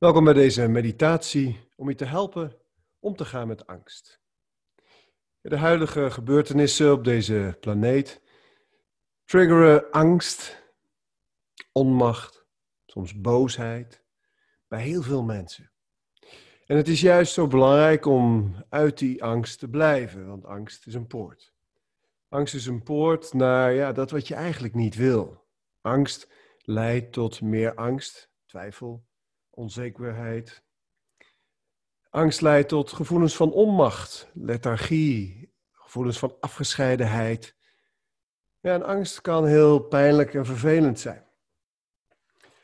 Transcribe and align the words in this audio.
Welkom 0.00 0.24
bij 0.24 0.32
deze 0.32 0.68
meditatie 0.68 1.68
om 1.76 1.88
je 1.88 1.94
te 1.94 2.04
helpen 2.04 2.56
om 3.00 3.16
te 3.16 3.24
gaan 3.24 3.48
met 3.48 3.66
angst. 3.66 4.20
De 5.40 5.56
huidige 5.56 6.10
gebeurtenissen 6.10 6.92
op 6.92 7.04
deze 7.04 7.56
planeet 7.60 8.22
triggeren 9.24 9.90
angst, 9.90 10.62
onmacht, 11.72 12.46
soms 12.86 13.20
boosheid 13.20 14.04
bij 14.68 14.82
heel 14.82 15.02
veel 15.02 15.22
mensen. 15.22 15.70
En 16.66 16.76
het 16.76 16.88
is 16.88 17.00
juist 17.00 17.32
zo 17.32 17.46
belangrijk 17.46 18.06
om 18.06 18.54
uit 18.68 18.98
die 18.98 19.24
angst 19.24 19.58
te 19.58 19.68
blijven, 19.68 20.26
want 20.26 20.44
angst 20.44 20.86
is 20.86 20.94
een 20.94 21.06
poort. 21.06 21.52
Angst 22.28 22.54
is 22.54 22.66
een 22.66 22.82
poort 22.82 23.32
naar 23.32 23.72
ja, 23.72 23.92
dat 23.92 24.10
wat 24.10 24.28
je 24.28 24.34
eigenlijk 24.34 24.74
niet 24.74 24.94
wil. 24.94 25.46
Angst 25.80 26.28
leidt 26.58 27.12
tot 27.12 27.40
meer 27.40 27.74
angst, 27.74 28.30
twijfel, 28.46 29.08
onzekerheid. 29.50 30.64
Angst 32.10 32.40
leidt 32.40 32.68
tot 32.68 32.92
gevoelens 32.92 33.36
van 33.36 33.52
onmacht, 33.52 34.30
lethargie, 34.34 35.52
gevoelens 35.72 36.18
van 36.18 36.36
afgescheidenheid. 36.40 37.56
Ja, 38.60 38.74
en 38.74 38.82
angst 38.82 39.20
kan 39.20 39.46
heel 39.46 39.80
pijnlijk 39.80 40.34
en 40.34 40.46
vervelend 40.46 41.00
zijn. 41.00 41.28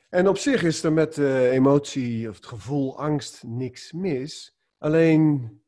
En 0.09 0.28
op 0.28 0.38
zich 0.38 0.62
is 0.62 0.82
er 0.82 0.92
met 0.92 1.14
de 1.14 1.48
emotie 1.50 2.28
of 2.28 2.36
het 2.36 2.46
gevoel 2.46 2.98
angst 2.98 3.42
niks 3.42 3.92
mis. 3.92 4.59
Alleen 4.78 5.60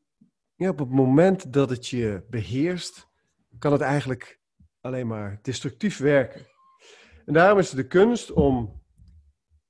ja, 0.55 0.69
op 0.69 0.79
het 0.79 0.89
moment 0.89 1.53
dat 1.53 1.69
het 1.69 1.87
je 1.87 2.23
beheerst, 2.29 3.07
kan 3.59 3.71
het 3.71 3.81
eigenlijk 3.81 4.39
alleen 4.81 5.07
maar 5.07 5.39
destructief 5.41 5.97
werken. 5.97 6.47
En 7.25 7.33
daarom 7.33 7.59
is 7.59 7.67
het 7.67 7.75
de 7.75 7.87
kunst 7.87 8.31
om 8.31 8.78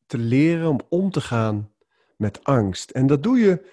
te 0.09 0.18
leren 0.18 0.68
om 0.68 0.80
om 0.90 1.12
te 1.12 1.22
gaan 1.22 1.72
met 2.17 2.44
angst. 2.44 2.89
En 2.89 3.08
dat 3.08 3.23
doe 3.23 3.38
je 3.38 3.66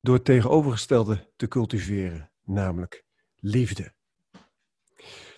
door 0.00 0.14
het 0.14 0.24
tegenovergestelde 0.24 1.32
te 1.36 1.48
cultiveren, 1.48 2.30
namelijk 2.44 3.04
liefde. 3.36 3.92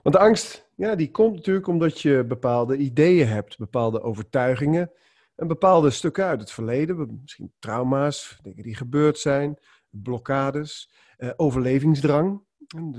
Want 0.03 0.15
de 0.15 0.19
angst, 0.19 0.69
ja, 0.77 0.95
die 0.95 1.11
komt 1.11 1.35
natuurlijk 1.35 1.67
omdat 1.67 2.01
je 2.01 2.25
bepaalde 2.25 2.77
ideeën 2.77 3.29
hebt, 3.29 3.59
bepaalde 3.59 4.03
overtuigingen 4.03 4.91
en 5.35 5.47
bepaalde 5.47 5.91
stukken 5.91 6.25
uit 6.25 6.41
het 6.41 6.51
verleden, 6.51 7.19
misschien 7.23 7.53
trauma's, 7.59 8.39
dingen 8.43 8.63
die 8.63 8.77
gebeurd 8.77 9.19
zijn, 9.19 9.59
blokkades, 9.91 10.93
eh, 11.17 11.31
overlevingsdrang, 11.37 12.45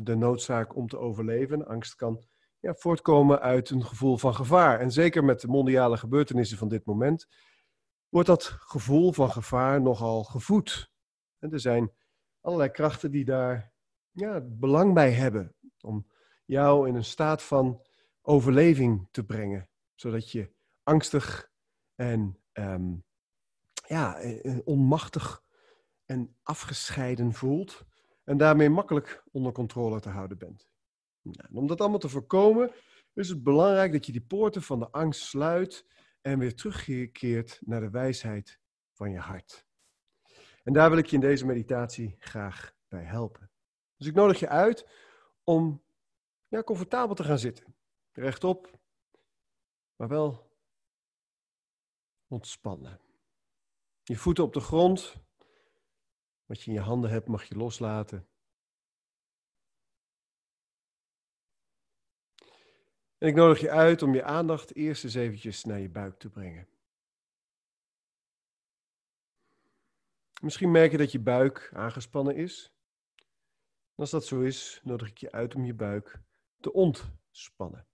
de 0.04 0.16
noodzaak 0.16 0.76
om 0.76 0.88
te 0.88 0.98
overleven. 0.98 1.67
Angst 1.67 1.95
kan 1.95 2.23
ja, 2.68 2.73
voortkomen 2.73 3.40
uit 3.40 3.70
een 3.70 3.86
gevoel 3.86 4.18
van 4.18 4.36
gevaar. 4.36 4.80
En 4.80 4.92
zeker 4.92 5.23
met 5.23 5.42
de 5.42 5.48
mondiale 5.48 5.98
gebeurtenissen 5.98 6.58
van 6.58 6.68
dit 6.68 6.86
moment 6.86 7.28
wordt 8.10 8.28
dat 8.28 8.44
gevoel 8.44 9.12
van 9.12 9.32
gevaar 9.32 9.82
nogal 9.82 10.23
gevoed. 10.23 10.92
En 11.40 11.52
er 11.52 11.60
zijn 11.60 11.92
allerlei 12.42 12.70
krachten 12.70 13.12
die 13.12 13.26
daar 13.26 13.73
ja, 14.12 14.42
belang 14.42 14.94
bij 14.94 15.12
hebben 15.12 15.56
om 15.82 16.08
jou 16.45 16.88
in 16.88 16.95
een 16.95 17.06
staat 17.06 17.44
van 17.44 17.86
overleving 18.22 19.08
te 19.12 19.23
brengen, 19.23 19.70
zodat 19.95 20.32
je 20.32 20.54
angstig 20.84 21.52
en 21.95 22.40
um, 22.54 23.06
ja, 23.88 24.18
eh, 24.18 24.45
eh, 24.45 24.60
onmachtig 24.64 25.44
en 26.06 26.36
afgescheiden 26.44 27.34
voelt 27.34 27.86
en 28.23 28.38
daarmee 28.38 28.70
makkelijk 28.70 29.23
onder 29.32 29.52
controle 29.52 30.00
te 30.00 30.10
houden 30.10 30.38
bent. 30.38 30.68
Nou, 31.31 31.50
om 31.53 31.67
dat 31.67 31.81
allemaal 31.81 32.00
te 32.00 32.09
voorkomen, 32.09 32.72
is 33.14 33.30
het 33.30 33.44
belangrijk 33.44 33.92
dat 33.92 34.06
je 34.06 34.11
die 34.11 34.22
poorten 34.22 34.61
van 34.61 34.80
de 34.80 34.92
angst 34.92 35.22
sluit 35.22 35.86
en 36.22 36.39
weer 36.39 36.56
terugkeert 36.56 37.59
naar 37.66 37.81
de 37.81 37.89
wijsheid 37.89 38.59
van 38.94 39.11
je 39.11 39.20
hart. 39.20 39.66
En 40.64 40.73
daar 40.73 40.89
wil 40.89 41.00
ik 41.00 41.05
je 41.05 41.16
in 41.16 41.22
deze 41.22 41.45
meditatie 41.45 42.16
graag 42.20 42.75
bij 42.88 43.03
helpen. 43.03 43.52
Dus 43.98 44.08
ik 44.08 44.15
nodig 44.15 44.39
je 44.39 44.49
uit 44.49 44.88
om 45.43 45.83
ja, 46.48 46.64
comfortabel 46.64 47.15
te 47.15 47.23
gaan 47.23 47.39
zitten. 47.39 47.76
Rechtop, 48.11 48.80
maar 49.95 50.08
wel 50.08 50.52
ontspannen. 52.27 52.99
Je 54.04 54.17
voeten 54.17 54.44
op 54.44 54.54
de 54.54 54.59
grond. 54.59 55.15
Wat 56.45 56.61
je 56.61 56.71
in 56.71 56.77
je 56.77 56.83
handen 56.83 57.09
hebt 57.09 57.27
mag 57.27 57.44
je 57.44 57.55
loslaten. 57.55 58.27
En 63.17 63.28
ik 63.28 63.36
nodig 63.36 63.60
je 63.60 63.72
uit 63.72 64.02
om 64.02 64.14
je 64.14 64.23
aandacht 64.23 64.76
eerst 64.76 65.04
eens 65.04 65.14
eventjes 65.14 65.64
naar 65.64 65.80
je 65.80 65.89
buik 65.89 66.20
te 66.20 66.30
brengen. 66.30 66.67
Misschien 70.42 70.72
merk 70.72 70.92
je 70.92 70.98
dat 70.98 71.11
je 71.11 71.20
buik 71.20 71.72
aangespannen 71.73 72.36
is. 72.36 72.72
als 73.95 74.10
dat 74.10 74.26
zo 74.26 74.42
is, 74.42 74.82
nodig 74.83 75.10
ik 75.10 75.17
je 75.17 75.32
uit 75.32 75.56
om 75.56 75.66
je 75.66 75.73
buik 75.73 76.20
te 76.60 76.73
ontspannen. 76.73 77.88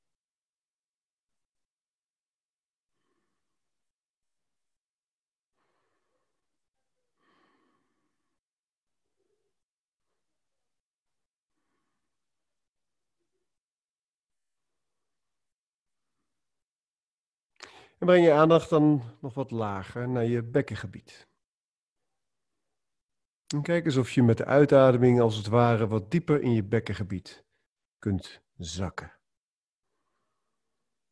En 18.04 18.10
breng 18.10 18.26
je 18.26 18.32
aandacht 18.32 18.70
dan 18.70 19.02
nog 19.20 19.34
wat 19.34 19.52
lager 19.52 20.10
naar 20.10 20.26
je 20.26 20.44
bekkengebied. 20.44 21.28
En 23.48 23.62
kijk 23.62 23.86
eens 23.86 23.98
of 23.98 24.12
je 24.12 24.24
met 24.24 24.38
de 24.38 24.46
uitademing 24.46 25.22
als 25.22 25.36
het 25.36 25.48
ware 25.48 25.88
wat 25.88 26.12
dieper 26.12 26.42
in 26.42 26.52
je 26.52 26.64
bekkengebied 26.64 27.44
kunt 28.00 28.42
zakken. 28.58 29.12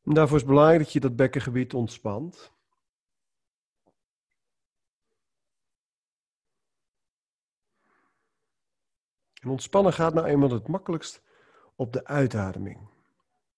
En 0.04 0.14
daarvoor 0.14 0.36
is 0.36 0.42
het 0.42 0.52
belangrijk 0.52 0.84
dat 0.84 0.94
je 0.94 1.00
dat 1.00 1.16
bekkengebied 1.16 1.74
ontspant. 1.74 2.52
En 9.42 9.50
ontspannen 9.50 9.94
gaat 9.94 10.14
nou 10.14 10.28
eenmaal 10.28 10.52
het 10.52 10.68
makkelijkst 10.68 11.22
op 11.76 11.94
de 11.94 12.06
uitademing. 12.06 12.90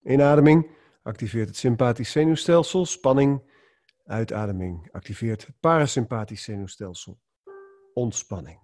Inademing 0.04 0.82
activeert 1.04 1.48
het 1.48 1.58
sympathisch 1.58 2.12
zenuwstelsel. 2.12 2.86
Spanning, 2.86 3.52
uitademing 4.06 4.92
activeert 4.92 5.46
het 5.46 5.60
parasympathisch 5.60 6.44
zenuwstelsel. 6.44 7.22
Ontspanning. 7.94 8.62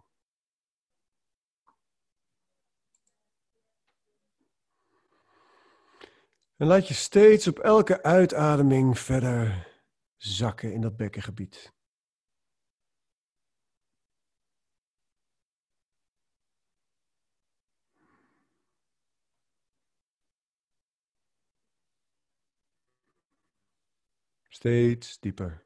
En 6.55 6.67
laat 6.67 6.87
je 6.87 6.93
steeds 6.93 7.47
op 7.47 7.59
elke 7.59 8.03
uitademing 8.03 8.99
verder 8.99 9.67
zakken 10.17 10.73
in 10.73 10.81
dat 10.81 10.97
bekkengebied. 10.97 11.73
Steeds 24.59 25.19
dieper. 25.19 25.65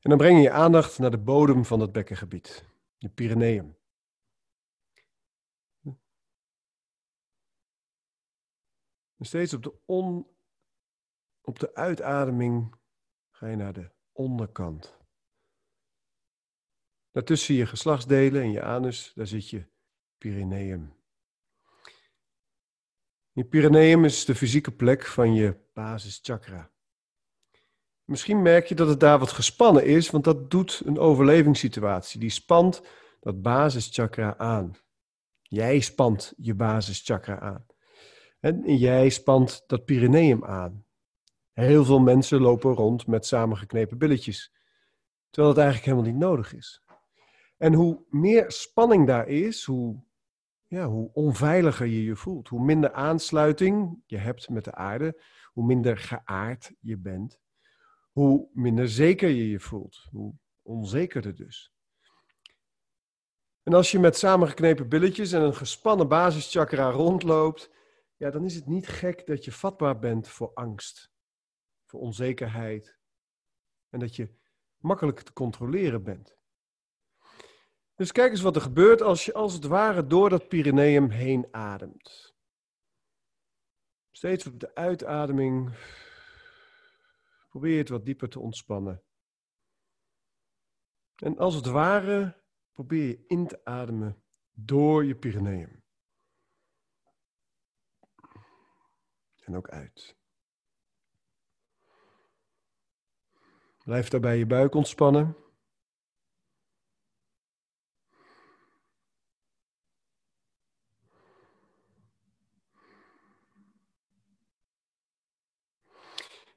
En 0.00 0.10
dan 0.10 0.16
breng 0.16 0.36
je 0.36 0.42
je 0.42 0.50
aandacht 0.50 0.98
naar 0.98 1.10
de 1.10 1.18
bodem 1.18 1.64
van 1.64 1.80
het 1.80 1.92
bekkengebied, 1.92 2.64
de 2.98 3.08
Pyreneeën. 3.08 3.76
En 9.16 9.26
steeds 9.26 9.54
op 9.54 9.62
de, 9.62 9.74
on, 9.86 10.26
op 11.40 11.58
de 11.58 11.74
uitademing 11.74 12.74
ga 13.30 13.46
je 13.46 13.56
naar 13.56 13.72
de 13.72 13.90
onderkant. 14.12 14.98
Daartussen 17.10 17.54
je 17.54 17.66
geslachtsdelen 17.66 18.42
en 18.42 18.50
je 18.50 18.62
anus, 18.62 19.12
daar 19.14 19.26
zit 19.26 19.50
je 19.50 19.68
Pyreneeën. 20.18 20.99
Je 23.40 23.46
Pyreneeën 23.46 24.04
is 24.04 24.24
de 24.24 24.34
fysieke 24.34 24.70
plek 24.70 25.06
van 25.06 25.34
je 25.34 25.56
basischakra. 25.72 26.70
Misschien 28.04 28.42
merk 28.42 28.66
je 28.66 28.74
dat 28.74 28.88
het 28.88 29.00
daar 29.00 29.18
wat 29.18 29.30
gespannen 29.30 29.84
is, 29.84 30.10
want 30.10 30.24
dat 30.24 30.50
doet 30.50 30.82
een 30.84 30.98
overlevingssituatie. 30.98 32.20
Die 32.20 32.30
spant 32.30 32.82
dat 33.20 33.42
basischakra 33.42 34.36
aan. 34.36 34.76
Jij 35.42 35.80
spant 35.80 36.32
je 36.36 36.54
basischakra 36.54 37.38
aan. 37.38 37.66
En 38.40 38.76
jij 38.76 39.08
spant 39.08 39.64
dat 39.66 39.84
Pyreneeum 39.84 40.44
aan. 40.44 40.84
Heel 41.52 41.84
veel 41.84 42.00
mensen 42.00 42.40
lopen 42.40 42.74
rond 42.74 43.06
met 43.06 43.26
samengeknepen 43.26 43.98
billetjes, 43.98 44.52
terwijl 45.30 45.54
het 45.54 45.64
eigenlijk 45.64 45.92
helemaal 45.92 46.12
niet 46.12 46.22
nodig 46.22 46.54
is. 46.54 46.82
En 47.56 47.72
hoe 47.72 48.04
meer 48.08 48.50
spanning 48.52 49.06
daar 49.06 49.28
is, 49.28 49.64
hoe 49.64 50.02
ja, 50.70 50.86
hoe 50.86 51.10
onveiliger 51.12 51.86
je 51.86 52.04
je 52.04 52.16
voelt. 52.16 52.48
Hoe 52.48 52.64
minder 52.64 52.92
aansluiting 52.92 54.02
je 54.06 54.16
hebt 54.16 54.48
met 54.48 54.64
de 54.64 54.74
aarde, 54.74 55.22
hoe 55.52 55.64
minder 55.64 55.98
geaard 55.98 56.72
je 56.80 56.98
bent, 56.98 57.40
hoe 58.12 58.48
minder 58.52 58.88
zeker 58.88 59.28
je 59.28 59.48
je 59.48 59.60
voelt, 59.60 60.08
hoe 60.10 60.34
onzekerder 60.62 61.34
dus. 61.34 61.72
En 63.62 63.74
als 63.74 63.90
je 63.90 63.98
met 63.98 64.16
samengeknepen 64.16 64.88
billetjes 64.88 65.32
en 65.32 65.42
een 65.42 65.54
gespannen 65.54 66.08
basischakra 66.08 66.90
rondloopt, 66.90 67.70
ja, 68.16 68.30
dan 68.30 68.44
is 68.44 68.54
het 68.54 68.66
niet 68.66 68.88
gek 68.88 69.26
dat 69.26 69.44
je 69.44 69.52
vatbaar 69.52 69.98
bent 69.98 70.28
voor 70.28 70.50
angst, 70.54 71.12
voor 71.86 72.00
onzekerheid 72.00 72.98
en 73.88 73.98
dat 73.98 74.16
je 74.16 74.34
makkelijk 74.76 75.20
te 75.20 75.32
controleren 75.32 76.02
bent. 76.02 76.39
Dus 78.00 78.12
kijk 78.12 78.30
eens 78.30 78.40
wat 78.40 78.56
er 78.56 78.62
gebeurt 78.62 79.02
als 79.02 79.24
je 79.24 79.32
als 79.32 79.52
het 79.52 79.64
ware 79.64 80.06
door 80.06 80.30
dat 80.30 80.48
Pyreneeum 80.48 81.10
heen 81.10 81.48
ademt. 81.50 82.34
Steeds 84.10 84.46
op 84.46 84.60
de 84.60 84.74
uitademing 84.74 85.76
probeer 87.48 87.78
het 87.78 87.88
wat 87.88 88.04
dieper 88.04 88.28
te 88.28 88.40
ontspannen. 88.40 89.02
En 91.14 91.38
als 91.38 91.54
het 91.54 91.66
ware 91.66 92.42
probeer 92.72 93.06
je 93.06 93.24
in 93.26 93.46
te 93.46 93.64
ademen 93.64 94.22
door 94.50 95.04
je 95.04 95.16
Pyreneeum. 95.16 95.84
En 99.44 99.56
ook 99.56 99.68
uit. 99.68 100.16
Blijf 103.84 104.08
daarbij 104.08 104.38
je 104.38 104.46
buik 104.46 104.74
ontspannen. 104.74 105.49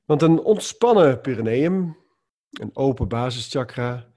Want 0.05 0.21
een 0.21 0.39
ontspannen 0.39 1.21
perineum, 1.21 1.97
een 2.49 2.75
open 2.75 3.07
basischakra, 3.07 4.13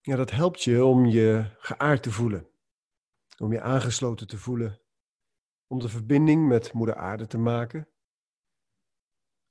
ja, 0.00 0.16
dat 0.16 0.30
helpt 0.30 0.62
je 0.62 0.84
om 0.84 1.06
je 1.06 1.44
geaard 1.58 2.02
te 2.02 2.10
voelen. 2.10 2.48
Om 3.38 3.52
je 3.52 3.60
aangesloten 3.60 4.26
te 4.26 4.38
voelen. 4.38 4.80
Om 5.66 5.78
de 5.78 5.88
verbinding 5.88 6.48
met 6.48 6.72
Moeder 6.72 6.96
Aarde 6.96 7.26
te 7.26 7.38
maken. 7.38 7.88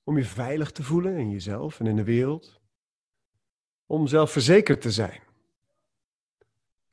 Om 0.04 0.18
je 0.18 0.26
veilig 0.26 0.72
te 0.72 0.84
voelen 0.84 1.18
in 1.18 1.30
jezelf 1.30 1.80
en 1.80 1.88
in 1.88 1.96
de 1.96 2.04
wereld. 2.04 2.62
Om 3.86 4.08
zelfverzekerd 4.08 4.82
te 4.82 4.92
zijn. 4.92 5.22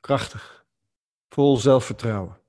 Krachtig. 0.00 0.66
Vol 1.28 1.56
zelfvertrouwen. 1.56 2.39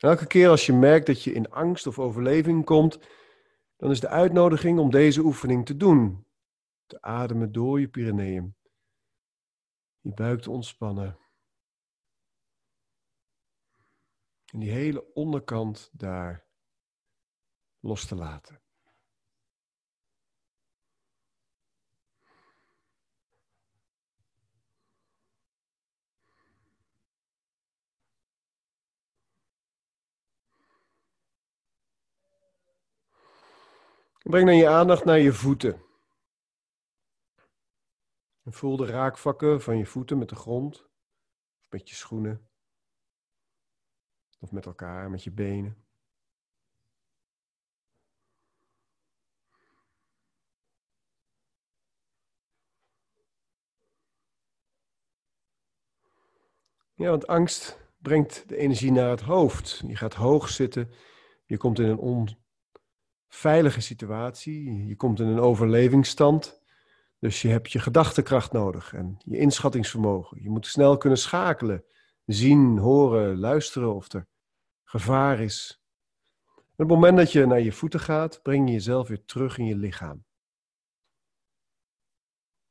Elke 0.00 0.26
keer 0.26 0.48
als 0.48 0.66
je 0.66 0.72
merkt 0.72 1.06
dat 1.06 1.22
je 1.22 1.32
in 1.32 1.50
angst 1.50 1.86
of 1.86 1.98
overleving 1.98 2.64
komt, 2.64 2.98
dan 3.76 3.90
is 3.90 4.00
de 4.00 4.08
uitnodiging 4.08 4.78
om 4.78 4.90
deze 4.90 5.20
oefening 5.20 5.66
te 5.66 5.76
doen. 5.76 6.26
Te 6.86 7.02
ademen 7.02 7.52
door 7.52 7.80
je 7.80 7.88
Pyreneeën. 7.88 8.56
Je 10.00 10.14
buik 10.14 10.40
te 10.40 10.50
ontspannen. 10.50 11.18
En 14.52 14.58
die 14.58 14.70
hele 14.70 15.12
onderkant 15.14 15.90
daar 15.92 16.46
los 17.80 18.06
te 18.06 18.14
laten. 18.14 18.60
Breng 34.22 34.46
dan 34.46 34.56
je 34.56 34.68
aandacht 34.68 35.04
naar 35.04 35.18
je 35.18 35.32
voeten. 35.32 35.82
En 38.42 38.52
voel 38.52 38.76
de 38.76 38.86
raakvakken 38.86 39.62
van 39.62 39.78
je 39.78 39.86
voeten 39.86 40.18
met 40.18 40.28
de 40.28 40.36
grond, 40.36 40.88
of 41.60 41.70
met 41.70 41.88
je 41.88 41.94
schoenen, 41.94 42.48
of 44.38 44.52
met 44.52 44.66
elkaar, 44.66 45.10
met 45.10 45.24
je 45.24 45.30
benen. 45.30 45.84
Ja, 56.94 57.10
want 57.10 57.26
angst 57.26 57.80
brengt 57.98 58.48
de 58.48 58.56
energie 58.56 58.92
naar 58.92 59.10
het 59.10 59.20
hoofd. 59.20 59.82
Je 59.86 59.96
gaat 59.96 60.14
hoog 60.14 60.48
zitten, 60.48 60.90
je 61.46 61.56
komt 61.56 61.78
in 61.78 61.88
een 61.88 61.98
veilige 63.30 63.80
situatie. 63.80 64.86
Je 64.86 64.96
komt 64.96 65.20
in 65.20 65.26
een 65.26 65.40
overlevingsstand. 65.40 66.62
Dus 67.18 67.42
je 67.42 67.48
hebt 67.48 67.72
je 67.72 67.78
gedachtekracht 67.78 68.52
nodig 68.52 68.94
en 68.94 69.18
je 69.24 69.38
inschattingsvermogen. 69.38 70.42
Je 70.42 70.50
moet 70.50 70.66
snel 70.66 70.96
kunnen 70.96 71.18
schakelen, 71.18 71.84
zien, 72.24 72.78
horen, 72.78 73.38
luisteren 73.38 73.94
of 73.94 74.12
er 74.12 74.28
gevaar 74.84 75.40
is. 75.40 75.84
op 76.56 76.76
het 76.76 76.88
moment 76.88 77.16
dat 77.16 77.32
je 77.32 77.46
naar 77.46 77.60
je 77.60 77.72
voeten 77.72 78.00
gaat, 78.00 78.42
breng 78.42 78.66
je 78.66 78.72
jezelf 78.72 79.08
weer 79.08 79.24
terug 79.24 79.58
in 79.58 79.64
je 79.64 79.76
lichaam. 79.76 80.24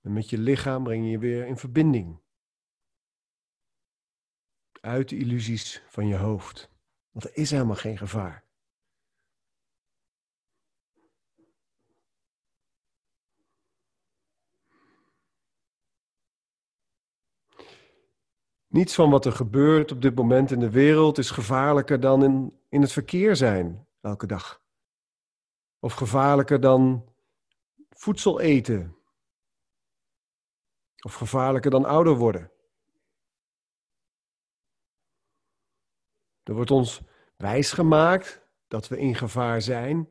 En 0.01 0.13
met 0.13 0.29
je 0.29 0.38
lichaam 0.38 0.83
breng 0.83 1.03
je 1.03 1.09
je 1.09 1.19
weer 1.19 1.45
in 1.45 1.57
verbinding. 1.57 2.21
Uit 4.81 5.09
de 5.09 5.17
illusies 5.17 5.83
van 5.88 6.07
je 6.07 6.15
hoofd. 6.15 6.71
Want 7.12 7.25
er 7.25 7.38
is 7.38 7.51
helemaal 7.51 7.75
geen 7.75 7.97
gevaar. 7.97 8.49
Niets 18.79 18.95
van 18.95 19.09
wat 19.09 19.25
er 19.25 19.31
gebeurt 19.31 19.91
op 19.91 20.01
dit 20.01 20.15
moment 20.15 20.51
in 20.51 20.59
de 20.59 20.69
wereld 20.69 21.17
is 21.17 21.31
gevaarlijker 21.31 21.99
dan 21.99 22.23
in, 22.23 22.59
in 22.69 22.81
het 22.81 22.91
verkeer 22.91 23.35
zijn 23.35 23.87
elke 24.01 24.27
dag. 24.27 24.61
Of 25.79 25.93
gevaarlijker 25.93 26.59
dan 26.59 27.05
voedsel 27.89 28.39
eten. 28.39 28.95
Of 31.05 31.13
gevaarlijker 31.13 31.71
dan 31.71 31.85
ouder 31.85 32.15
worden. 32.15 32.51
Er 36.43 36.53
wordt 36.53 36.71
ons 36.71 37.01
wijsgemaakt 37.38 38.41
dat 38.67 38.88
we 38.88 39.00
in 39.00 39.15
gevaar 39.15 39.62
zijn, 39.62 40.09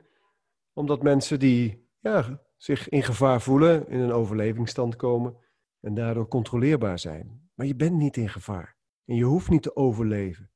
omdat 0.73 1.03
mensen 1.03 1.39
die 1.39 1.87
ja, 1.99 2.41
zich 2.57 2.89
in 2.89 3.03
gevaar 3.03 3.41
voelen, 3.41 3.87
in 3.87 3.99
een 3.99 4.11
overlevingsstand 4.11 4.95
komen 4.95 5.37
en 5.79 5.93
daardoor 5.93 6.27
controleerbaar 6.27 6.99
zijn. 6.99 7.49
Maar 7.53 7.65
je 7.65 7.75
bent 7.75 7.95
niet 7.95 8.17
in 8.17 8.29
gevaar. 8.29 8.77
En 9.05 9.15
je 9.15 9.23
hoeft 9.23 9.49
niet 9.49 9.63
te 9.63 9.75
overleven. 9.75 10.51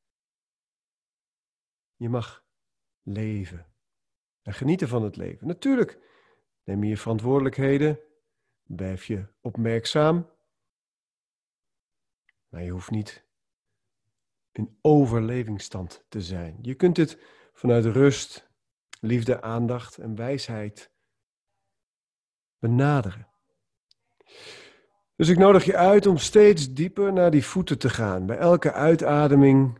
Je 1.95 2.09
mag 2.09 2.45
leven. 3.01 3.73
En 4.41 4.53
genieten 4.53 4.87
van 4.87 5.03
het 5.03 5.15
leven. 5.15 5.47
Natuurlijk 5.47 5.99
neem 6.63 6.83
je 6.83 6.89
je 6.89 6.97
verantwoordelijkheden. 6.97 7.99
Blijf 8.63 9.05
je 9.05 9.27
opmerkzaam. 9.41 10.29
Maar 12.47 12.63
je 12.63 12.71
hoeft 12.71 12.91
niet 12.91 13.25
in 14.51 14.77
overlevingsstand 14.81 16.05
te 16.09 16.21
zijn. 16.21 16.57
Je 16.61 16.75
kunt 16.75 16.97
het 16.97 17.19
vanuit 17.53 17.85
rust, 17.85 18.49
liefde, 18.99 19.41
aandacht 19.41 19.97
en 19.97 20.15
wijsheid 20.15 20.91
benaderen. 22.59 23.27
Dus 25.15 25.29
ik 25.29 25.37
nodig 25.37 25.63
je 25.63 25.77
uit 25.77 26.05
om 26.05 26.17
steeds 26.17 26.73
dieper 26.73 27.13
naar 27.13 27.31
die 27.31 27.45
voeten 27.45 27.77
te 27.77 27.89
gaan. 27.89 28.25
Bij 28.25 28.37
elke 28.37 28.71
uitademing 28.71 29.79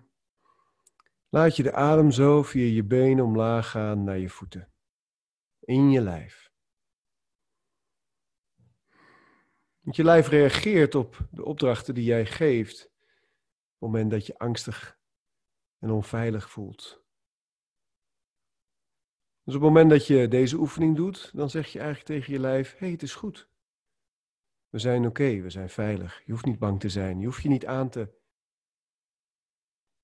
laat 1.30 1.56
je 1.56 1.64
de 1.64 1.74
adem 1.74 2.12
zo 2.12 2.44
via 2.44 2.74
je 2.74 2.84
benen 2.84 3.26
omlaag 3.26 3.70
gaan 3.70 4.04
naar 4.04 4.18
je 4.18 4.30
voeten. 4.30 4.72
In 5.60 5.92
je 5.92 6.02
lijf. 6.02 6.52
Want 9.80 9.96
je 9.96 10.04
lijf 10.04 10.28
reageert 10.28 10.96
op 10.96 11.28
de 11.32 11.46
opdrachten 11.46 11.94
die 11.94 12.04
jij 12.04 12.26
geeft. 12.26 12.84
Op 12.84 12.90
het 13.80 13.80
moment 13.80 14.12
dat 14.12 14.26
je 14.26 14.38
angstig 14.38 14.98
en 15.80 15.92
onveilig 15.92 16.50
voelt. 16.50 17.04
Dus 19.44 19.56
op 19.56 19.62
het 19.62 19.70
moment 19.70 19.90
dat 19.90 20.08
je 20.08 20.28
deze 20.28 20.58
oefening 20.58 20.96
doet, 20.96 21.32
dan 21.34 21.50
zeg 21.50 21.68
je 21.68 21.80
eigenlijk 21.80 22.08
tegen 22.08 22.34
je 22.34 22.40
lijf: 22.40 22.72
hé, 22.72 22.78
hey, 22.78 22.90
het 22.90 23.02
is 23.02 23.16
goed. 23.16 23.52
We 24.74 24.80
zijn 24.80 25.06
oké, 25.06 25.42
we 25.42 25.50
zijn 25.50 25.70
veilig. 25.70 26.22
Je 26.26 26.32
hoeft 26.32 26.46
niet 26.46 26.60
bang 26.60 26.80
te 26.80 26.90
zijn. 26.90 27.20
Je 27.20 27.26
hoeft 27.26 27.42
je 27.42 27.50
niet 27.50 27.66
aan 27.66 27.90
te 27.90 28.14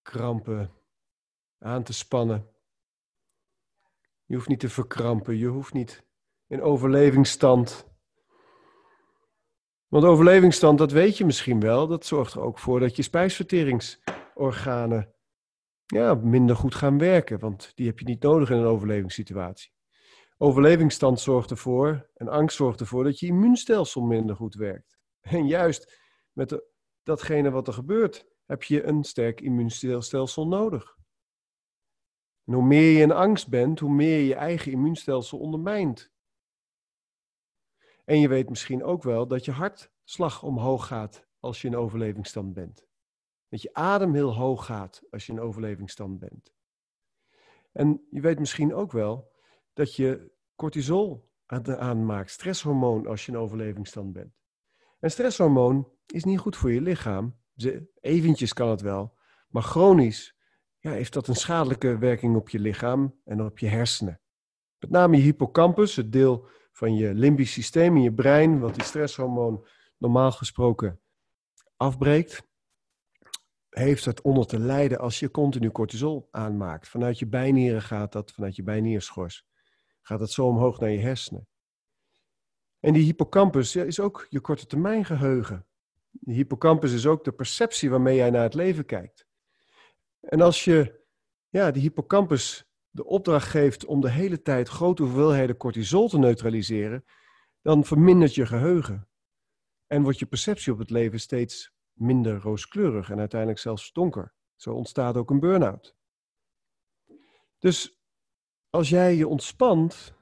krampen, 0.02 0.72
aan 1.58 1.84
te 1.84 1.94
spannen. 1.94 2.50
Je 4.26 4.36
hoeft 4.36 4.48
niet 4.48 4.60
te 4.60 4.70
verkrampen. 4.70 5.38
Je 5.38 5.48
hoeft 5.48 5.74
niet 5.74 6.06
in 6.48 6.62
overlevingsstand 6.62 7.88
Want 9.88 10.04
overlevingsstand, 10.04 10.78
dat 10.78 10.92
weet 10.92 11.18
je 11.18 11.26
misschien 11.26 11.60
wel, 11.60 11.88
dat 11.88 12.06
zorgt 12.06 12.34
er 12.34 12.42
ook 12.42 12.60
voor 12.60 12.80
dat 12.80 12.96
je 12.96 13.02
spijsverteringsorganen 13.02 15.14
ja, 15.86 16.14
minder 16.14 16.56
goed 16.56 16.76
gaan 16.76 16.98
werken, 16.98 17.40
want 17.40 17.72
die 17.76 17.88
heb 17.88 18.00
je 18.00 18.06
niet 18.06 18.22
nodig 18.22 18.50
in 18.50 18.58
een 18.58 18.66
overlevingssituatie. 18.66 19.72
Overlevingsstand 20.42 21.20
zorgt 21.20 21.52
ervoor 21.52 22.10
en 22.14 22.28
angst 22.28 22.56
zorgt 22.56 22.80
ervoor 22.80 23.04
dat 23.04 23.20
je 23.20 23.28
immuunstelsel 23.28 24.02
minder 24.02 24.36
goed 24.36 24.56
werkt. 24.56 24.98
En 25.20 25.48
juist 25.48 26.00
met 26.32 26.64
datgene 27.04 27.52
wat 27.52 27.68
er 27.68 27.74
gebeurt, 27.74 28.26
heb 28.46 28.64
je 28.64 28.84
een 28.84 29.04
sterk 29.04 29.42
immuunstelsel 29.42 30.48
nodig. 30.48 30.98
En 32.46 32.54
hoe 32.54 32.64
meer 32.64 32.92
je 32.92 33.02
in 33.02 33.12
angst 33.12 33.50
bent, 33.50 33.80
hoe 33.80 33.92
meer 33.92 34.18
je 34.18 34.26
je 34.26 34.36
eigen 34.36 34.72
immuunstelsel 34.72 35.40
ondermijnt. 35.40 36.12
En 38.06 38.20
je 38.20 38.28
weet 38.28 38.50
misschien 38.50 38.84
ook 38.84 39.04
wel 39.04 39.28
dat 39.28 39.46
je 39.46 39.52
hartslag 39.52 40.44
omhoog 40.44 40.88
gaat 40.88 41.28
als 41.40 41.62
je 41.62 41.68
in 41.68 41.76
overlevingsstand 41.76 42.54
bent. 42.54 42.88
Dat 43.48 43.62
je 43.62 43.74
adem 43.74 44.14
heel 44.14 44.36
hoog 44.36 44.66
gaat 44.66 45.02
als 45.10 45.26
je 45.26 45.32
in 45.32 45.40
overlevingsstand 45.40 46.20
bent. 46.20 46.54
En 47.72 48.08
je 48.10 48.22
weet 48.22 48.40
misschien 48.40 48.74
ook 48.74 48.92
wel 48.92 49.38
dat 49.80 49.96
je 49.96 50.32
cortisol 50.56 51.32
aanmaakt, 51.46 52.32
stresshormoon, 52.32 53.08
als 53.08 53.26
je 53.26 53.32
in 53.32 53.38
overlevingsstand 53.38 54.14
bent. 54.14 54.34
En 55.00 55.12
stresshormoon 55.12 55.92
is 56.06 56.24
niet 56.24 56.40
goed 56.40 56.56
voor 56.56 56.72
je 56.72 56.82
lichaam. 56.82 57.38
Eventjes 58.00 58.54
kan 58.54 58.70
het 58.70 58.82
wel, 58.82 59.18
maar 59.48 59.64
chronisch 59.64 60.36
ja, 60.80 60.92
heeft 60.92 61.14
dat 61.14 61.28
een 61.28 61.36
schadelijke 61.36 61.98
werking 61.98 62.36
op 62.36 62.50
je 62.50 62.60
lichaam 62.60 63.20
en 63.26 63.42
op 63.42 63.60
je 63.60 63.68
hersenen. 63.68 64.22
Met 64.80 64.90
name 64.90 65.18
je 65.18 65.22
hippocampus, 65.22 65.96
het 65.96 66.12
deel 66.12 66.48
van 66.72 66.96
je 66.96 67.14
limbisch 67.14 67.52
systeem 67.52 67.96
in 67.96 68.02
je 68.02 68.14
brein, 68.14 68.60
wat 68.60 68.76
die 68.76 68.84
stresshormoon 68.84 69.68
normaal 69.98 70.32
gesproken 70.32 71.00
afbreekt, 71.78 72.48
heeft 73.70 74.06
het 74.06 74.22
onder 74.22 74.46
te 74.46 74.60
lijden 74.60 75.00
als 75.00 75.20
je 75.20 75.32
continu 75.32 75.72
cortisol 75.72 76.28
aanmaakt. 76.32 76.88
Vanuit 76.90 77.20
je 77.20 77.28
bijnieren 77.28 77.82
gaat 77.82 78.12
dat, 78.12 78.32
vanuit 78.32 78.56
je 78.56 78.64
bijnierschors, 78.64 79.48
gaat 80.10 80.20
dat 80.20 80.32
zo 80.32 80.48
omhoog 80.48 80.80
naar 80.80 80.90
je 80.90 81.00
hersenen. 81.00 81.48
En 82.80 82.94
die 82.94 83.04
hippocampus 83.04 83.76
is 83.76 84.00
ook 84.00 84.28
je 84.30 84.40
korte 84.40 84.66
termijn 84.66 85.06
geheugen. 85.06 85.68
De 86.10 86.34
hippocampus 86.34 86.94
is 86.94 87.06
ook 87.06 87.24
de 87.24 87.32
perceptie 87.32 87.90
waarmee 87.90 88.16
jij 88.16 88.30
naar 88.30 88.44
het 88.44 88.54
leven 88.54 88.86
kijkt. 88.86 89.28
En 90.20 90.42
als 90.42 90.64
je 90.64 91.06
ja, 91.50 91.72
die 91.72 91.82
hippocampus 91.82 92.72
de 92.90 93.06
opdracht 93.06 93.48
geeft 93.48 93.86
om 93.86 94.02
de 94.02 94.10
hele 94.10 94.42
tijd 94.42 94.70
grote 94.70 95.04
hoeveelheden 95.04 95.58
cortisol 95.58 96.10
te 96.10 96.18
neutraliseren, 96.18 97.06
dan 97.62 97.86
vermindert 97.86 98.36
je 98.36 98.46
geheugen. 98.46 99.10
En 99.88 100.04
wordt 100.04 100.20
je 100.20 100.26
perceptie 100.26 100.74
op 100.74 100.80
het 100.80 100.90
leven 100.90 101.20
steeds 101.20 101.74
minder 101.94 102.40
rooskleurig 102.40 103.10
en 103.10 103.20
uiteindelijk 103.20 103.60
zelfs 103.60 103.92
donker. 103.92 104.34
Zo 104.56 104.74
ontstaat 104.74 105.18
ook 105.18 105.30
een 105.30 105.40
burn-out. 105.40 105.96
Dus 107.60 107.99
als 108.70 108.90
jij 108.90 109.16
je 109.16 109.28
ontspant, 109.28 110.14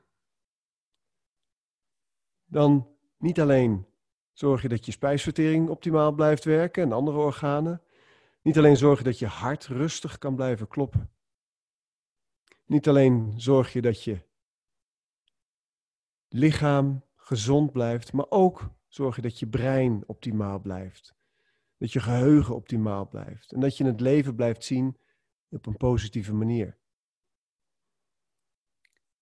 dan 2.45 2.87
niet 3.17 3.39
alleen 3.39 3.85
zorg 4.33 4.61
je 4.61 4.67
dat 4.67 4.85
je 4.85 4.91
spijsvertering 4.91 5.69
optimaal 5.69 6.11
blijft 6.11 6.43
werken 6.43 6.83
en 6.83 6.91
andere 6.91 7.17
organen. 7.17 7.81
Niet 8.41 8.57
alleen 8.57 8.77
zorg 8.77 8.97
je 8.97 9.03
dat 9.03 9.19
je 9.19 9.27
hart 9.27 9.65
rustig 9.65 10.17
kan 10.17 10.35
blijven 10.35 10.67
kloppen. 10.67 11.11
Niet 12.65 12.87
alleen 12.87 13.33
zorg 13.37 13.73
je 13.73 13.81
dat 13.81 14.03
je 14.03 14.25
lichaam 16.27 17.03
gezond 17.15 17.71
blijft, 17.71 18.13
maar 18.13 18.25
ook 18.29 18.69
zorg 18.87 19.15
je 19.15 19.21
dat 19.21 19.39
je 19.39 19.47
brein 19.47 20.03
optimaal 20.05 20.59
blijft. 20.59 21.15
Dat 21.77 21.91
je 21.91 21.99
geheugen 21.99 22.55
optimaal 22.55 23.07
blijft. 23.07 23.51
En 23.51 23.59
dat 23.59 23.77
je 23.77 23.85
het 23.85 23.99
leven 23.99 24.35
blijft 24.35 24.63
zien 24.63 24.97
op 25.49 25.65
een 25.65 25.77
positieve 25.77 26.33
manier. 26.33 26.77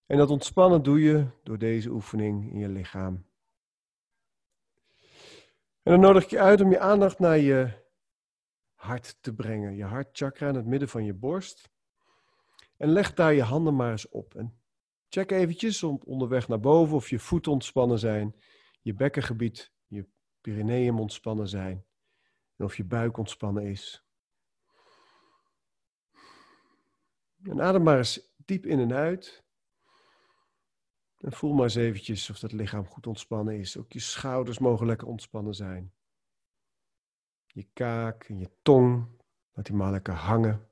En 0.06 0.18
dat 0.18 0.30
ontspannen 0.30 0.84
doe 0.84 1.02
je 1.02 1.28
door 1.44 1.58
deze 1.58 1.90
oefening 1.90 2.52
in 2.52 2.60
je 2.60 2.70
lichaam. 2.70 3.26
En 5.84 5.92
dan 5.92 6.00
nodig 6.00 6.24
ik 6.24 6.30
je 6.30 6.40
uit 6.40 6.62
om 6.62 6.72
je 6.72 6.80
aandacht 6.80 7.20
naar 7.20 7.38
je 7.38 7.84
hart 8.74 9.18
te 9.22 9.34
brengen. 9.34 9.76
Je 9.76 9.84
hartchakra 9.84 10.48
in 10.50 10.56
het 10.56 10.66
midden 10.66 10.90
van 10.90 11.06
je 11.06 11.14
borst. 11.14 11.70
En 12.78 12.90
leg 12.90 13.14
daar 13.14 13.34
je 13.34 13.44
handen 13.44 13.76
maar 13.76 13.92
eens 13.92 14.10
op. 14.10 14.36
En 14.36 14.60
check 15.10 15.32
eventjes 15.32 15.84
onderweg 15.84 16.48
naar 16.48 16.60
boven 16.60 16.96
of 16.96 17.10
je 17.10 17.20
voeten 17.20 17.52
ontspannen 17.52 18.00
zijn, 18.00 18.36
je 18.82 18.94
bekkengebied, 18.94 19.72
je 19.88 20.08
perineum 20.42 21.00
ontspannen 21.00 21.48
zijn 21.48 21.86
en 22.56 22.66
of 22.66 22.78
je 22.78 22.84
buik 22.84 23.18
ontspannen 23.18 23.64
is. 23.64 24.06
En 27.44 27.62
adem 27.62 27.84
maar 27.84 27.98
eens 27.98 28.36
diep 28.46 28.66
in 28.66 28.80
en 28.80 28.94
uit. 28.94 29.45
En 31.25 31.32
voel 31.32 31.53
maar 31.53 31.63
eens 31.63 31.75
eventjes 31.75 32.29
of 32.29 32.39
dat 32.39 32.51
lichaam 32.51 32.86
goed 32.88 33.08
ontspannen 33.08 33.60
is. 33.60 33.77
Ook 33.77 33.91
je 33.91 34.00
schouders 34.00 34.60
mogen 34.60 34.86
lekker 34.86 35.08
ontspannen 35.08 35.53
zijn. 35.53 35.94
Je 37.46 37.67
kaak 37.74 38.24
en 38.24 38.39
je 38.39 38.50
tong, 38.62 39.08
laat 39.53 39.65
die 39.65 39.75
maar 39.75 39.91
lekker 39.91 40.13
hangen. 40.13 40.67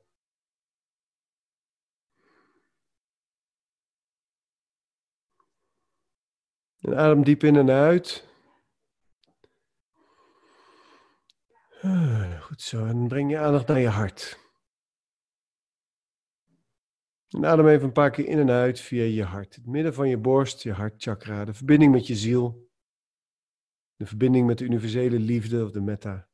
En 6.80 6.98
adem 6.98 7.24
diep 7.24 7.44
in 7.44 7.56
en 7.56 7.70
uit. 7.70 8.28
Ah, 11.82 12.42
goed 12.42 12.62
zo. 12.62 12.86
En 12.86 13.08
breng 13.08 13.32
je 13.32 13.40
aandacht 13.40 13.68
naar 13.68 13.80
je 13.80 13.90
hart. 13.90 14.43
En 17.34 17.46
adem 17.46 17.68
even 17.68 17.86
een 17.86 17.92
paar 17.92 18.12
keer 18.12 18.28
in 18.28 18.40
en 18.40 18.50
uit 18.50 18.80
via 18.80 19.04
je 19.04 19.24
hart. 19.24 19.56
Het 19.56 19.66
midden 19.66 19.94
van 19.94 20.10
je 20.10 20.18
borst, 20.18 20.64
je 20.64 20.72
hartchakra. 20.72 21.46
De 21.46 21.54
verbinding 21.54 21.92
met 21.92 22.08
je 22.08 22.16
ziel. 22.16 22.70
De 23.96 24.06
verbinding 24.06 24.48
met 24.48 24.58
de 24.58 24.66
universele 24.66 25.20
liefde 25.20 25.64
of 25.64 25.72
de 25.72 25.82
metta. 25.82 26.28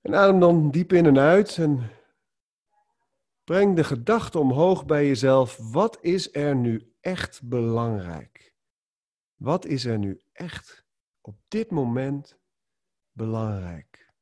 En 0.00 0.14
adem 0.14 0.40
dan 0.40 0.70
diep 0.70 0.92
in 0.92 1.06
en 1.06 1.18
uit 1.18 1.58
en 1.58 1.90
breng 3.44 3.76
de 3.76 3.84
gedachte 3.84 4.38
omhoog 4.38 4.86
bij 4.86 5.06
jezelf. 5.06 5.56
Wat 5.56 5.98
is 6.00 6.34
er 6.34 6.56
nu 6.56 6.94
echt 7.00 7.42
belangrijk? 7.42 8.49
Wat 9.40 9.64
is 9.64 9.84
er 9.84 9.98
nu 9.98 10.20
echt 10.32 10.84
op 11.20 11.36
dit 11.48 11.70
moment 11.70 12.38
belangrijk? 13.12 14.12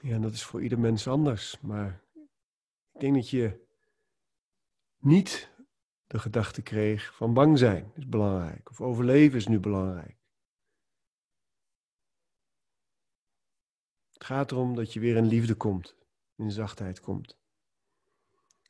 Ja, 0.00 0.18
dat 0.18 0.32
is 0.32 0.44
voor 0.44 0.62
ieder 0.62 0.78
mens 0.78 1.08
anders. 1.08 1.60
Maar 1.60 2.02
ik 2.92 3.00
denk 3.00 3.14
dat 3.14 3.30
je 3.30 3.66
niet 4.98 5.50
de 6.06 6.18
gedachte 6.18 6.62
kreeg 6.62 7.14
van 7.14 7.34
bang 7.34 7.58
zijn 7.58 7.92
is 7.94 8.08
belangrijk. 8.08 8.70
Of 8.70 8.80
overleven 8.80 9.38
is 9.38 9.46
nu 9.46 9.60
belangrijk. 9.60 10.16
Het 14.12 14.24
gaat 14.24 14.50
erom 14.50 14.74
dat 14.74 14.92
je 14.92 15.00
weer 15.00 15.16
in 15.16 15.26
liefde 15.26 15.54
komt. 15.54 15.96
In 16.36 16.50
zachtheid 16.50 17.00
komt. 17.00 17.38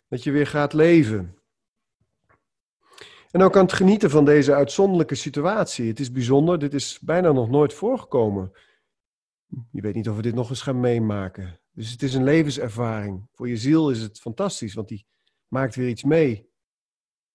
Dat 0.09 0.23
je 0.23 0.31
weer 0.31 0.47
gaat 0.47 0.73
leven. 0.73 1.39
En 3.31 3.43
ook 3.43 3.57
aan 3.57 3.65
het 3.65 3.73
genieten 3.73 4.11
van 4.11 4.25
deze 4.25 4.55
uitzonderlijke 4.55 5.15
situatie. 5.15 5.89
Het 5.89 6.01
is 6.01 6.13
bijzonder, 6.13 6.59
dit 6.59 6.75
is 6.75 6.99
bijna 7.01 7.33
nog 7.33 7.49
nooit 7.49 7.75
voorgekomen. 7.75 8.53
Je 9.71 9.81
weet 9.81 9.95
niet 9.95 10.09
of 10.09 10.17
we 10.17 10.23
dit 10.23 10.35
nog 10.35 10.51
eens 10.51 10.63
gaan 10.63 10.81
meemaken. 10.81 11.61
Dus 11.73 11.91
het 11.91 12.03
is 12.03 12.15
een 12.15 12.25
levenservaring. 12.25 13.29
Voor 13.33 13.49
je 13.49 13.57
ziel 13.57 13.91
is 13.91 14.01
het 14.01 14.21
fantastisch, 14.21 14.75
want 14.75 14.89
die 14.89 15.07
maakt 15.49 15.75
weer 15.75 15.89
iets 15.89 16.05
mee. 16.05 16.46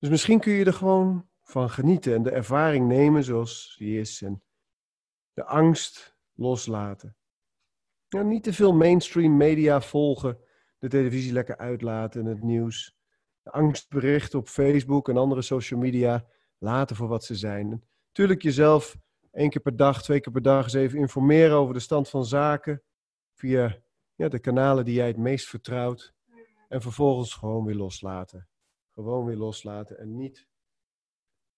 Dus 0.01 0.10
misschien 0.10 0.39
kun 0.39 0.53
je 0.53 0.65
er 0.65 0.74
gewoon 0.74 1.29
van 1.41 1.70
genieten 1.70 2.13
en 2.13 2.24
de 2.24 2.31
ervaring 2.31 2.88
nemen 2.88 3.24
zoals 3.24 3.75
die 3.77 4.00
is 4.00 4.22
en 4.22 4.43
de 5.34 5.46
angst 5.46 6.17
loslaten. 6.34 7.15
Ja, 8.08 8.22
niet 8.22 8.43
te 8.43 8.53
veel 8.53 8.74
mainstream 8.74 9.38
media 9.38 9.81
volgen, 9.81 10.39
de 10.77 10.88
televisie 10.88 11.34
lekker 11.34 11.58
uitlaten 11.58 12.22
en 12.22 12.27
het 12.27 12.43
nieuws. 12.43 12.96
De 13.41 13.51
angstberichten 13.51 14.39
op 14.39 14.48
Facebook 14.48 15.10
en 15.10 15.17
andere 15.17 15.41
social 15.41 15.79
media 15.79 16.25
laten 16.58 16.96
voor 16.96 17.08
wat 17.08 17.24
ze 17.24 17.36
zijn. 17.36 17.84
Natuurlijk 18.08 18.41
jezelf 18.41 18.98
één 19.31 19.50
keer 19.50 19.62
per 19.62 19.75
dag, 19.75 20.03
twee 20.03 20.20
keer 20.20 20.34
per 20.34 20.41
dag 20.41 20.63
eens 20.63 20.74
even 20.74 21.00
informeren 21.00 21.55
over 21.55 21.74
de 21.74 21.79
stand 21.79 22.10
van 22.10 22.25
zaken 22.25 22.84
via 23.34 23.77
ja, 24.15 24.27
de 24.27 24.39
kanalen 24.39 24.86
die 24.86 24.96
jij 24.96 25.08
het 25.08 25.17
meest 25.17 25.48
vertrouwt. 25.48 26.13
En 26.67 26.81
vervolgens 26.81 27.34
gewoon 27.34 27.65
weer 27.65 27.75
loslaten. 27.75 28.50
Gewoon 28.93 29.25
weer 29.25 29.36
loslaten 29.36 29.98
en 29.98 30.15
niet 30.15 30.48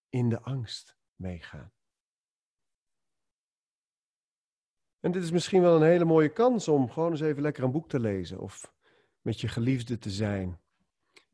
in 0.09 0.29
de 0.29 0.41
angst 0.41 0.97
meegaan. 1.15 1.73
En 4.99 5.11
dit 5.11 5.23
is 5.23 5.31
misschien 5.31 5.61
wel 5.61 5.75
een 5.75 5.87
hele 5.87 6.05
mooie 6.05 6.29
kans 6.29 6.67
om 6.67 6.89
gewoon 6.89 7.11
eens 7.11 7.21
even 7.21 7.41
lekker 7.41 7.63
een 7.63 7.71
boek 7.71 7.89
te 7.89 7.99
lezen. 7.99 8.39
Of 8.39 8.73
met 9.21 9.41
je 9.41 9.47
geliefde 9.47 9.97
te 9.97 10.09
zijn. 10.09 10.61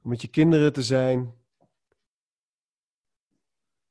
Om 0.02 0.10
met 0.10 0.22
je 0.22 0.28
kinderen 0.28 0.74
te 0.74 0.84
zijn. 0.84 1.34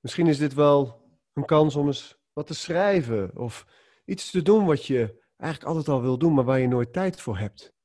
Misschien 0.00 0.26
is 0.26 0.38
dit 0.38 0.54
wel 0.54 1.02
een 1.32 1.44
kans 1.44 1.76
om 1.76 1.86
eens 1.86 2.18
wat 2.32 2.46
te 2.46 2.54
schrijven. 2.54 3.36
Of 3.36 3.66
iets 4.04 4.30
te 4.30 4.42
doen 4.42 4.66
wat 4.66 4.86
je 4.86 5.26
eigenlijk 5.36 5.70
altijd 5.70 5.96
al 5.96 6.02
wil 6.02 6.18
doen, 6.18 6.34
maar 6.34 6.44
waar 6.44 6.58
je 6.58 6.68
nooit 6.68 6.92
tijd 6.92 7.20
voor 7.20 7.38
hebt. 7.38 7.77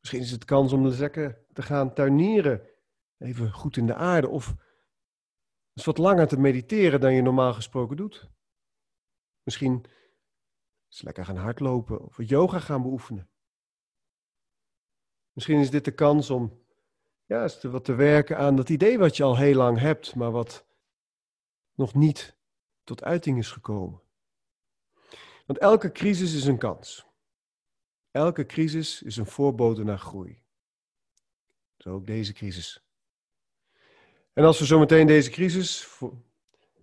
Misschien 0.00 0.20
is 0.20 0.30
het 0.30 0.44
kans 0.44 0.72
om 0.72 0.86
lekker 0.86 1.44
te 1.52 1.62
gaan 1.62 1.94
tuinieren. 1.94 2.68
Even 3.18 3.52
goed 3.52 3.76
in 3.76 3.86
de 3.86 3.94
aarde. 3.94 4.28
Of 4.28 4.54
eens 5.74 5.86
wat 5.86 5.98
langer 5.98 6.28
te 6.28 6.40
mediteren 6.40 7.00
dan 7.00 7.14
je 7.14 7.22
normaal 7.22 7.54
gesproken 7.54 7.96
doet. 7.96 8.30
Misschien 9.42 9.84
eens 10.88 11.02
lekker 11.02 11.24
gaan 11.24 11.36
hardlopen 11.36 12.00
of 12.00 12.16
yoga 12.22 12.58
gaan 12.58 12.82
beoefenen. 12.82 13.30
Misschien 15.32 15.60
is 15.60 15.70
dit 15.70 15.84
de 15.84 15.94
kans 15.94 16.30
om 16.30 16.66
ja, 17.24 17.48
te, 17.48 17.70
wat 17.70 17.84
te 17.84 17.94
werken 17.94 18.38
aan 18.38 18.56
dat 18.56 18.68
idee 18.68 18.98
wat 18.98 19.16
je 19.16 19.22
al 19.22 19.36
heel 19.36 19.54
lang 19.54 19.78
hebt, 19.78 20.14
maar 20.14 20.30
wat 20.30 20.66
nog 21.74 21.94
niet 21.94 22.36
tot 22.84 23.04
uiting 23.04 23.38
is 23.38 23.50
gekomen. 23.50 24.00
Want 25.46 25.58
elke 25.58 25.92
crisis 25.92 26.34
is 26.34 26.44
een 26.44 26.58
kans. 26.58 27.07
Elke 28.10 28.46
crisis 28.46 29.02
is 29.02 29.16
een 29.16 29.26
voorbode 29.26 29.84
naar 29.84 29.98
groei. 29.98 30.42
Zo 31.76 31.90
ook 31.90 32.06
deze 32.06 32.32
crisis. 32.32 32.82
En 34.32 34.44
als 34.44 34.58
we 34.58 34.64
zometeen 34.64 35.06
deze 35.06 35.30
crisis 35.30 35.98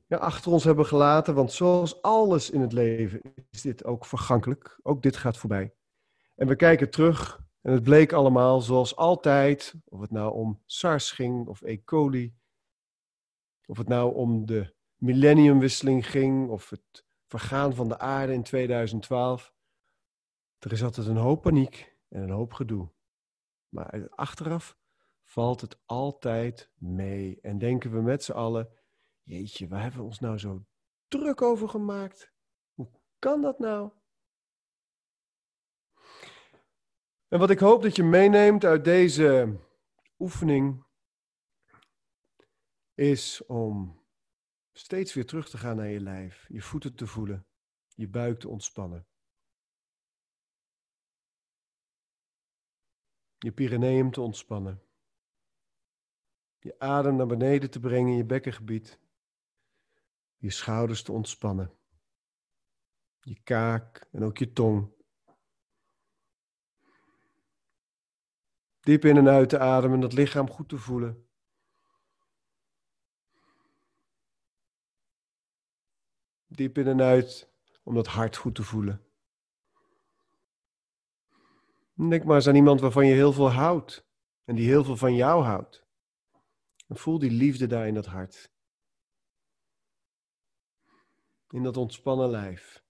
ja, 0.07 0.17
achter 0.17 0.51
ons 0.51 0.63
hebben 0.63 0.85
gelaten, 0.85 1.35
want 1.35 1.51
zoals 1.51 2.01
alles 2.01 2.49
in 2.49 2.61
het 2.61 2.73
leven 2.73 3.21
is 3.49 3.61
dit 3.61 3.85
ook 3.85 4.05
vergankelijk. 4.05 4.79
Ook 4.81 5.01
dit 5.01 5.17
gaat 5.17 5.37
voorbij. 5.37 5.73
En 6.35 6.47
we 6.47 6.55
kijken 6.55 6.89
terug 6.89 7.43
en 7.61 7.71
het 7.71 7.83
bleek 7.83 8.13
allemaal 8.13 8.61
zoals 8.61 8.95
altijd, 8.95 9.73
of 9.85 9.99
het 9.99 10.11
nou 10.11 10.33
om 10.33 10.61
SARS 10.65 11.11
ging 11.11 11.47
of 11.47 11.61
E. 11.61 11.83
coli, 11.83 12.35
of 13.65 13.77
het 13.77 13.87
nou 13.87 14.15
om 14.15 14.45
de 14.45 14.73
millenniumwisseling 14.95 16.09
ging 16.09 16.49
of 16.49 16.69
het 16.69 17.05
vergaan 17.27 17.75
van 17.75 17.87
de 17.87 17.99
aarde 17.99 18.33
in 18.33 18.43
2012. 18.43 19.54
Er 20.65 20.71
is 20.71 20.83
altijd 20.83 21.07
een 21.07 21.17
hoop 21.17 21.41
paniek 21.41 21.97
en 22.09 22.21
een 22.21 22.29
hoop 22.29 22.53
gedoe. 22.53 22.91
Maar 23.69 24.09
achteraf 24.09 24.77
valt 25.23 25.61
het 25.61 25.79
altijd 25.85 26.71
mee 26.75 27.41
en 27.41 27.57
denken 27.57 27.91
we 27.91 28.01
met 28.01 28.23
z'n 28.23 28.31
allen, 28.31 28.69
jeetje, 29.23 29.67
waar 29.67 29.81
hebben 29.81 29.99
we 29.99 30.05
ons 30.05 30.19
nou 30.19 30.37
zo 30.37 30.65
druk 31.07 31.41
over 31.41 31.69
gemaakt? 31.69 32.33
Hoe 32.73 32.89
kan 33.19 33.41
dat 33.41 33.59
nou? 33.59 33.91
En 37.27 37.39
wat 37.39 37.49
ik 37.49 37.59
hoop 37.59 37.81
dat 37.81 37.95
je 37.95 38.03
meeneemt 38.03 38.63
uit 38.63 38.83
deze 38.83 39.59
oefening 40.19 40.85
is 42.93 43.45
om 43.45 44.03
steeds 44.71 45.13
weer 45.13 45.25
terug 45.25 45.49
te 45.49 45.57
gaan 45.57 45.75
naar 45.75 45.89
je 45.89 46.01
lijf, 46.01 46.45
je 46.47 46.61
voeten 46.61 46.95
te 46.95 47.07
voelen, 47.07 47.47
je 47.95 48.07
buik 48.07 48.39
te 48.39 48.49
ontspannen. 48.49 49.07
Je 53.45 53.51
perineum 53.51 54.11
te 54.11 54.21
ontspannen. 54.21 54.81
Je 56.59 56.79
adem 56.79 57.15
naar 57.15 57.27
beneden 57.27 57.69
te 57.71 57.79
brengen 57.79 58.11
in 58.11 58.17
je 58.17 58.25
bekkengebied. 58.25 58.99
Je 60.37 60.49
schouders 60.49 61.03
te 61.03 61.11
ontspannen. 61.11 61.73
Je 63.19 63.39
kaak 63.43 64.07
en 64.11 64.23
ook 64.23 64.37
je 64.37 64.53
tong. 64.53 64.91
Diep 68.79 69.05
in 69.05 69.17
en 69.17 69.27
uit 69.27 69.49
te 69.49 69.59
ademen, 69.59 69.99
dat 69.99 70.13
lichaam 70.13 70.49
goed 70.49 70.69
te 70.69 70.77
voelen. 70.77 71.27
Diep 76.45 76.77
in 76.77 76.87
en 76.87 77.01
uit 77.01 77.49
om 77.83 77.93
dat 77.93 78.07
hart 78.07 78.35
goed 78.35 78.55
te 78.55 78.63
voelen. 78.63 79.04
Denk 81.95 82.23
maar 82.23 82.35
eens 82.35 82.47
aan 82.47 82.55
iemand 82.55 82.79
waarvan 82.79 83.05
je 83.05 83.13
heel 83.13 83.33
veel 83.33 83.51
houdt 83.51 84.07
en 84.43 84.55
die 84.55 84.67
heel 84.67 84.83
veel 84.83 84.97
van 84.97 85.15
jou 85.15 85.43
houdt. 85.43 85.85
En 86.87 86.95
voel 86.95 87.19
die 87.19 87.31
liefde 87.31 87.67
daar 87.67 87.87
in 87.87 87.93
dat 87.93 88.05
hart. 88.05 88.53
In 91.49 91.63
dat 91.63 91.77
ontspannen 91.77 92.29
lijf. 92.29 92.83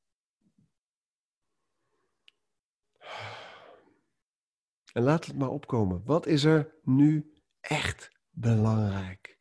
En 4.94 5.04
laat 5.04 5.26
het 5.26 5.38
maar 5.38 5.50
opkomen. 5.50 6.04
Wat 6.06 6.26
is 6.26 6.44
er 6.44 6.80
nu 6.82 7.34
echt 7.60 8.12
belangrijk? 8.30 9.40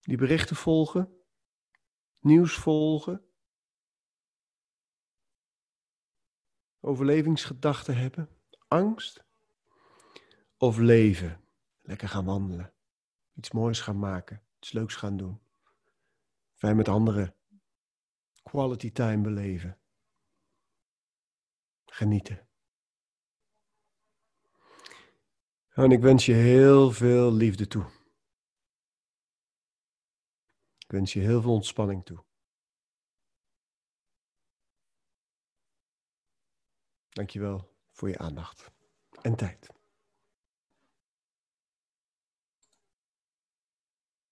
Die 0.00 0.16
berichten 0.16 0.56
volgen, 0.56 1.22
nieuws 2.18 2.54
volgen, 2.54 3.31
overlevingsgedachten 6.84 7.96
hebben, 7.96 8.28
angst 8.68 9.24
of 10.56 10.78
leven. 10.78 11.40
Lekker 11.82 12.08
gaan 12.08 12.24
wandelen, 12.24 12.74
iets 13.34 13.50
moois 13.50 13.80
gaan 13.80 13.98
maken, 13.98 14.42
iets 14.58 14.72
leuks 14.72 14.94
gaan 14.94 15.16
doen. 15.16 15.40
Fijn 16.54 16.76
met 16.76 16.88
anderen 16.88 17.34
quality 18.42 18.92
time 18.92 19.22
beleven. 19.22 19.78
Genieten. 21.84 22.48
En 25.68 25.90
ik 25.90 26.00
wens 26.00 26.26
je 26.26 26.32
heel 26.32 26.92
veel 26.92 27.32
liefde 27.32 27.66
toe. 27.66 27.84
Ik 30.78 30.90
wens 30.90 31.12
je 31.12 31.20
heel 31.20 31.42
veel 31.42 31.52
ontspanning 31.52 32.04
toe. 32.04 32.24
Dankjewel 37.12 37.74
voor 37.90 38.08
je 38.08 38.18
aandacht 38.18 38.70
en 39.22 39.36
tijd. 39.36 39.81